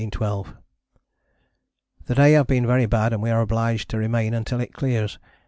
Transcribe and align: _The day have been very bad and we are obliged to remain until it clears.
_The 2.05 2.15
day 2.15 2.31
have 2.31 2.47
been 2.47 2.65
very 2.65 2.87
bad 2.87 3.13
and 3.13 3.21
we 3.21 3.29
are 3.29 3.39
obliged 3.41 3.87
to 3.91 3.99
remain 3.99 4.33
until 4.33 4.59
it 4.59 4.73
clears. 4.73 5.19